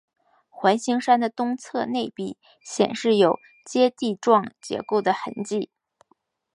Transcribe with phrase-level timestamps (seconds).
[0.49, 5.69] 环形山的东侧内壁显示有阶地状结构的痕迹。